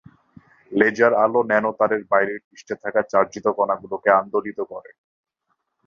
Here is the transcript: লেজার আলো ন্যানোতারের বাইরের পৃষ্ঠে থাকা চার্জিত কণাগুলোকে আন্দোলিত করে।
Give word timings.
লেজার 0.71 1.13
আলো 1.23 1.39
ন্যানোতারের 1.43 2.01
বাইরের 2.11 2.39
পৃষ্ঠে 2.45 2.75
থাকা 2.83 3.01
চার্জিত 3.11 3.45
কণাগুলোকে 3.57 4.09
আন্দোলিত 4.19 4.59
করে। 4.71 4.91